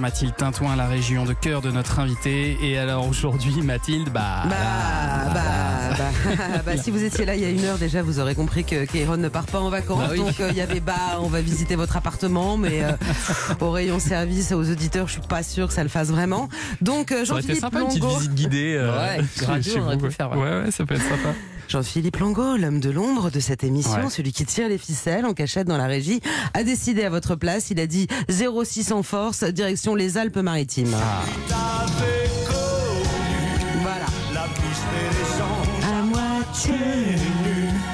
[0.00, 2.56] Mathilde Tintouin, la région de cœur de notre invité.
[2.62, 4.44] Et alors aujourd'hui, Mathilde, bah.
[4.48, 4.56] Bah,
[5.34, 5.40] bah,
[5.96, 8.64] bah, bah, si vous étiez là il y a une heure déjà, vous aurez compris
[8.64, 9.98] que Kéron ne part pas en vacances.
[10.00, 10.18] Bah oui.
[10.18, 12.92] Donc euh, il y avait bah, on va visiter votre appartement, mais euh,
[13.60, 16.48] au rayon service aux auditeurs, je suis pas sûre que ça le fasse vraiment.
[16.80, 18.74] Donc euh, Jean-Philippe sympa une petite visite guidée.
[18.78, 20.38] euh, Ouais, radio, on aurait pu faire, ouais.
[20.38, 21.30] Ouais, ouais, ça peut être sympa.
[21.72, 24.10] Jean-Philippe Longo, l'homme de l'ombre de cette émission, Ouais.
[24.10, 26.20] celui qui tire les ficelles en cachette dans la régie,
[26.52, 27.70] a décidé à votre place.
[27.70, 30.94] Il a dit 06 en force, direction les Alpes-Maritimes.
[30.94, 31.86] Ah.
[33.80, 34.04] Voilà.
[35.82, 36.74] À moitié.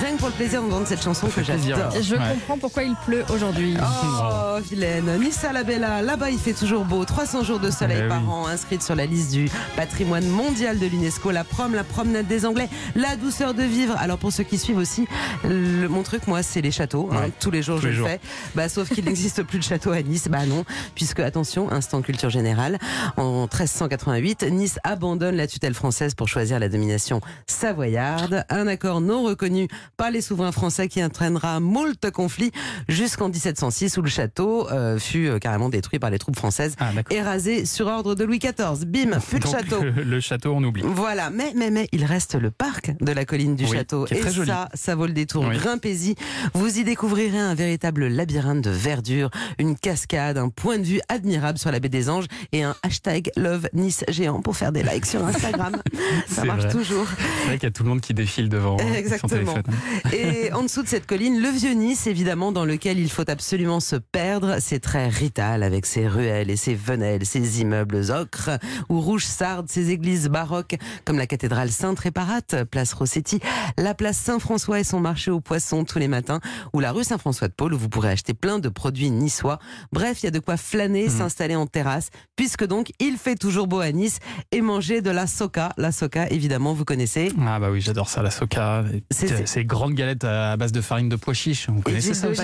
[0.00, 1.92] Rien que pour le plaisir d'entendre cette chanson que j'adore.
[1.92, 2.02] ouais.
[2.02, 3.76] Je comprends pourquoi il pleut aujourd'hui.
[3.80, 5.18] Oh, vilaine.
[5.20, 7.04] Nice à la Bella, là-bas il fait toujours beau.
[7.04, 8.28] 300 jours de soleil Eh par oui.
[8.30, 11.30] an, inscrite sur la liste du patrimoine mondial de l'UNESCO.
[11.30, 13.94] La prom, la promenade des Anglais, la douceur de vivre.
[13.98, 15.06] Alors pour ceux qui suivent aussi,
[15.44, 17.10] le- mon truc, moi, c'est les châteaux.
[17.12, 17.28] hein.
[17.38, 18.08] Tous les jours, Tous je les le jours.
[18.08, 18.20] fais.
[18.54, 20.28] Bah, sauf qu'il n'existe plus de château à Nice.
[20.30, 22.78] Bah non, puisque, attention, instant culture générale,
[23.18, 28.44] en 1388, Nice abandonne la tutelle française pour choisir la domination savoyarde.
[28.48, 32.52] Un accord non reconnu par les souverains français qui entraînera moult conflits
[32.88, 36.90] jusqu'en 1706 où le château euh, fut euh, carrément détruit par les troupes françaises Ah,
[37.10, 38.86] et rasé sur ordre de Louis XIV.
[38.86, 39.82] Bim, plus de Donc, château.
[39.82, 40.82] Le, le château, on oublie.
[40.84, 44.06] Voilà, mais, mais, mais il reste le parc de la colline du Oui, château.
[44.10, 44.48] Et joli.
[44.48, 45.44] ça, ça vaut le détour.
[45.48, 45.56] Oui.
[45.56, 46.14] Grimpez-y.
[46.54, 51.58] Vous y découvrirez un véritable labyrinthe de verdure, une cascade, un point de vue admirable
[51.58, 55.06] sur la baie des Anges et un hashtag Love Nice géant pour faire des likes
[55.06, 55.76] sur Instagram.
[56.28, 56.72] ça marche vrai.
[56.72, 57.06] toujours.
[57.08, 59.28] C'est vrai qu'il y a tout le monde qui défile devant hein, son Exactement.
[59.54, 59.62] téléphone.
[60.12, 63.80] Et en dessous de cette colline, le vieux Nice, évidemment, dans lequel il faut absolument
[63.80, 64.56] se perdre.
[64.60, 68.50] C'est très rital avec ses ruelles et ses venelles, ses immeubles ocre
[68.88, 73.40] ou rouge sarde, ses églises baroques comme la cathédrale Sainte-Réparate, place Rossetti,
[73.78, 76.40] la place Saint-François et son marché aux poissons tous les matins,
[76.72, 79.58] ou la rue Saint-François de Paul où vous pourrez acheter plein de produits niçois.
[79.92, 81.10] Bref, il y a de quoi flâner, Mhm.
[81.10, 84.18] s'installer en terrasse, puisque donc il fait toujours beau à Nice
[84.52, 85.72] et manger de la soca.
[85.76, 87.32] La soca, évidemment, vous connaissez.
[87.46, 88.84] Ah bah oui, j'adore ça, la soca.
[89.10, 91.68] C'est- Grandes galettes à base de farine de pois chiche.
[91.68, 92.40] Vous connaissez ça aussi,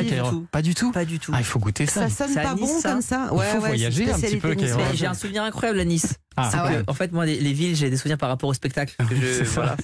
[0.50, 0.92] Pas du tout.
[0.92, 1.32] Pas du tout.
[1.34, 2.08] Ah, il faut goûter ça.
[2.08, 4.56] Ça sonne pas Nice, bon ça comme ça Il faut voyager c'est un petit peu,
[4.94, 6.14] J'ai un souvenir incroyable à Nice.
[6.36, 6.84] Ah, ouais.
[6.84, 8.94] que, en fait, moi, les, les villes, j'ai des souvenirs par rapport au spectacle.
[9.08, 9.52] que je- C'est ça.
[9.54, 9.76] voilà,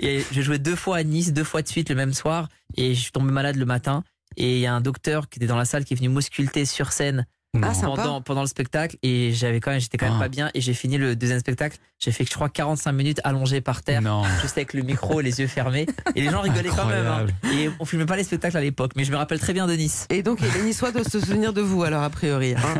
[0.00, 2.94] et j'ai joué deux fois à Nice, deux fois de suite le même soir, et
[2.94, 4.04] je suis tombé malade le matin.
[4.36, 6.64] Et il y a un docteur qui était dans la salle qui est venu m'ausculter
[6.64, 7.26] sur scène
[7.64, 10.22] Ah, pendant, pendant le spectacle, et j'avais quand même, j'étais quand même Ah.
[10.24, 10.50] pas bien.
[10.54, 11.78] Et j'ai fini le deuxième spectacle.
[11.98, 14.02] J'ai fait, je crois, 45 minutes allongé par terre.
[14.02, 14.22] Non.
[14.42, 15.86] Juste avec le micro, les yeux fermés.
[16.14, 17.06] Et les gens rigolaient quand même.
[17.06, 17.26] hein.
[17.52, 19.72] Et on filmait pas les spectacles à l'époque, mais je me rappelle très bien de
[19.74, 20.06] Nice.
[20.10, 22.54] Et donc, les Niçois doivent se souvenir de vous, alors, a priori.
[22.54, 22.74] hein.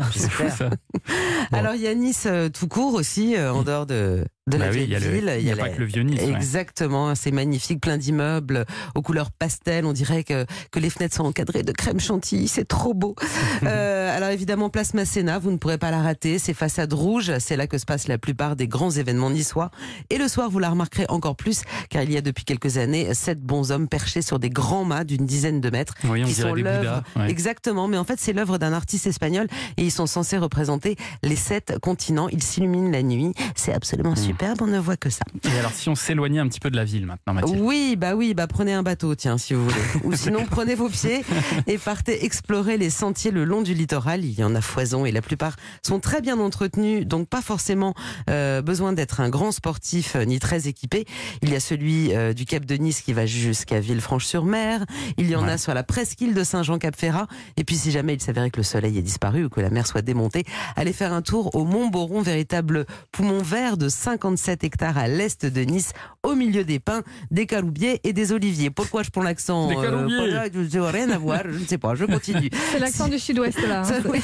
[1.51, 1.57] Bon.
[1.57, 4.65] Alors, il y a Nice euh, tout court aussi, euh, en dehors de, de Bah
[4.65, 5.45] la oui, vieille il y a, le- ville.
[5.45, 6.21] y a la- pas que le vieux Nice.
[6.21, 6.29] ouais.
[6.31, 8.65] Exactement, c'est magnifique, plein d'immeubles
[8.95, 9.85] aux couleurs pastel.
[9.85, 13.15] On dirait que, que les fenêtres sont encadrées de crème chantilly, c'est trop beau.
[13.63, 16.37] Euh, alors évidemment, place Masséna, vous ne pourrez pas la rater.
[16.39, 19.71] Ces façades rouges, c'est là que se passent la plupart des grands événements niçois.
[20.11, 23.13] Et le soir, vous la remarquerez encore plus, car il y a depuis quelques années
[23.13, 26.33] sept bons hommes perchés sur des grands mâts d'une dizaine de mètres Oui, on qui
[26.35, 26.79] sont des l'œuvre.
[26.79, 27.03] Bouddhas.
[27.25, 27.29] ouais.
[27.31, 29.47] Exactement, mais en fait c'est l'œuvre d'un artiste espagnol
[29.77, 32.29] et ils sont censés représenter les sept continents.
[32.29, 34.15] Ils s'illuminent la nuit, c'est absolument Hmm.
[34.37, 35.23] Superbe, on ne voit que ça.
[35.51, 37.59] Et alors, si on s'éloignait un petit peu de la ville maintenant, Mathilde?
[37.59, 39.81] Oui, bah oui, bah prenez un bateau, tiens, si vous voulez.
[40.03, 41.23] Ou sinon prenez vos pieds
[41.65, 44.23] et partez explorer les sentiers le long du littoral.
[44.23, 47.95] Il y en a foison et la plupart sont très bien entretenus, donc pas forcément
[48.29, 51.05] euh, besoin d'être un grand sportif euh, ni très équipé.
[51.41, 54.85] Il y a celui euh, du Cap de Nice qui va jusqu'à Villefranche-sur-Mer.
[55.17, 55.53] Il y en Ouais.
[55.53, 57.27] a sur la presqu'île de Saint-Jean-Cap-Ferrat.
[57.57, 59.87] Et puis si jamais il s'avérait que le soleil est disparu ou que la mer
[59.87, 60.43] soit démontée,
[60.75, 63.87] allez faire un tour au Mont Boron, véritable poumon vert de
[64.35, 65.93] 57 hectares à l'est de Nice,
[66.23, 68.69] au milieu des pins, des caloubiers et des oliviers.
[68.69, 70.17] Pourquoi je prends l'accent Des caloubiers.
[70.17, 72.49] voilà, je- je- Rien à voir, je ne sais pas, je continue.
[72.71, 73.83] C'est l'accent du sud-ouest là.
[73.83, 74.21] Ça, oui,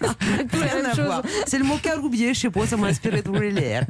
[1.46, 3.84] c'est le mot caloubier, je sais pas, ça m'a inspiré de l'air.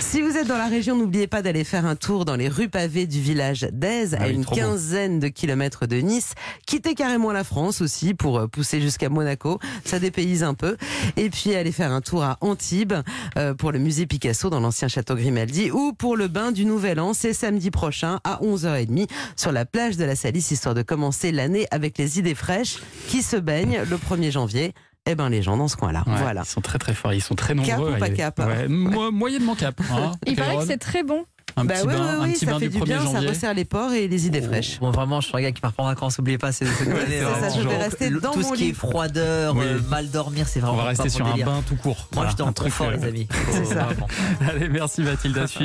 [0.00, 2.68] Si vous êtes dans la région, n'oubliez pas d'aller faire un tour dans les rues
[2.68, 6.34] pavées du village d'Aise, Ah à oui, une quinzaine de kilomètres de Nice.
[6.66, 10.76] Quittez carrément la France aussi pour euh, pousser jusqu'à Monaco, ça dépayse un peu.
[11.16, 12.94] Et puis aller faire un tour à Antibes
[13.36, 17.00] euh, pour le musée Picasso dans l'ancien château Grimaldi ou pour le bain du Nouvel
[17.00, 21.32] An, c'est samedi prochain à 11h30 sur la plage de la Salisse, histoire de commencer
[21.32, 24.74] l'année avec les idées fraîches qui se baignent le 1er janvier.
[25.06, 26.42] Eh ben les gens dans ce coin-là, Ouais, voilà.
[26.44, 27.94] Ils sont très très forts, ils sont très Cap nombreux.
[27.94, 29.80] ou pas cap Ouais, mo- Moyennement cap.
[29.90, 31.24] hein, Il paraît que c'est très bon.
[31.56, 32.84] un Bah petit oui, bain, oui, un oui, petit ça bain fait du du 1er
[32.84, 34.78] bien, ça resserre les porcs et les idées fraîches.
[34.78, 36.96] Bon, vraiment, je suis un gars qui part en vacances, oubliez pas, c'est vraiment.
[37.40, 38.70] ça, je vais rester dans Tout mon ce qui lit.
[38.70, 39.64] est froideur, Oui.
[39.66, 41.46] euh, mal dormir, c'est On vraiment va rester pas sur un délire.
[41.46, 41.96] bain tout court.
[41.96, 43.28] Moi, Voilà, j'étais en truc, confort, euh, les amis.
[43.50, 43.88] C'est ça.
[44.48, 45.64] Allez, merci Mathilde à suivre.